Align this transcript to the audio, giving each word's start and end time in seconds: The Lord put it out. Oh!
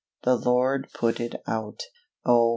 The 0.23 0.35
Lord 0.35 0.89
put 0.95 1.19
it 1.19 1.35
out. 1.45 1.83
Oh! 2.25 2.49